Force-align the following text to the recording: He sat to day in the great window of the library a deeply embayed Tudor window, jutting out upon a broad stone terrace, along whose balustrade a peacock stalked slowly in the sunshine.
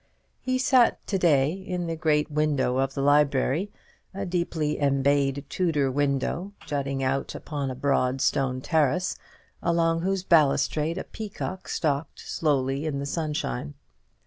He 0.39 0.57
sat 0.57 1.05
to 1.05 1.19
day 1.19 1.51
in 1.53 1.85
the 1.85 1.95
great 1.95 2.31
window 2.31 2.77
of 2.77 2.95
the 2.95 3.03
library 3.03 3.71
a 4.15 4.25
deeply 4.25 4.79
embayed 4.79 5.45
Tudor 5.47 5.91
window, 5.91 6.53
jutting 6.65 7.03
out 7.03 7.35
upon 7.35 7.69
a 7.69 7.75
broad 7.75 8.19
stone 8.19 8.61
terrace, 8.61 9.15
along 9.61 10.01
whose 10.01 10.23
balustrade 10.23 10.97
a 10.97 11.03
peacock 11.03 11.67
stalked 11.67 12.19
slowly 12.19 12.87
in 12.87 12.97
the 12.97 13.05
sunshine. 13.05 13.75